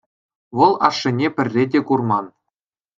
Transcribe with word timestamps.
Вӑл 0.57 0.73
ашшӗне 0.87 1.27
пӗрре 1.35 1.63
те 1.71 1.79
курман. 1.87 2.25